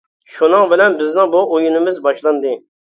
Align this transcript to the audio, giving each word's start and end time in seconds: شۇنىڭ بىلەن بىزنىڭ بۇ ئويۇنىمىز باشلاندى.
شۇنىڭ 0.37 0.65
بىلەن 0.71 0.97
بىزنىڭ 1.03 1.31
بۇ 1.37 1.45
ئويۇنىمىز 1.53 2.05
باشلاندى. 2.11 2.61